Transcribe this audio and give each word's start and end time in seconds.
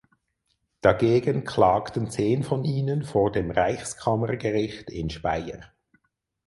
Dagegen 0.81 1.43
klagten 1.43 2.09
zehn 2.09 2.43
von 2.43 2.63
ihnen 2.63 3.03
vor 3.03 3.31
dem 3.31 3.51
Reichskammergericht 3.51 4.89
in 4.89 5.11
Speyer. 5.11 5.71